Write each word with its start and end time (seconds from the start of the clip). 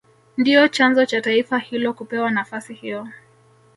Ndio 0.37 0.67
chanzo 0.67 1.05
cha 1.05 1.21
taifa 1.21 1.57
hilo 1.57 1.93
kupewa 1.93 2.31
nafasi 2.31 2.73
hiyo 2.73 3.07